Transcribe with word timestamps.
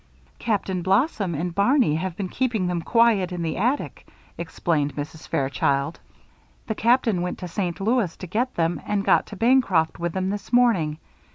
"Captain 0.39 0.81
Blossom 0.81 1.35
and 1.35 1.53
Barney 1.53 1.93
have 1.93 2.15
been 2.15 2.27
keeping 2.27 2.65
them 2.65 2.81
quiet 2.81 3.31
in 3.31 3.43
the 3.43 3.55
attic," 3.57 4.07
explained 4.35 4.95
Mrs. 4.95 5.27
Fairchild. 5.27 5.99
"The 6.65 6.73
Captain 6.73 7.21
went 7.21 7.37
to 7.37 7.47
St. 7.47 7.79
Louis 7.79 8.17
to 8.17 8.25
get 8.25 8.55
them 8.55 8.81
and 8.87 9.05
got 9.05 9.27
to 9.27 9.35
Bancroft 9.35 9.99
with 9.99 10.13
them 10.13 10.31
this 10.31 10.51
morning. 10.51 10.97